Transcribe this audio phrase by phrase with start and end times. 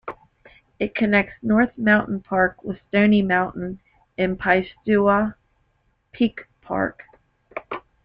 [0.79, 3.79] It connects North Mountain Park with Stony Mountain
[4.17, 5.35] and Piestewa
[6.11, 7.03] Peak Park.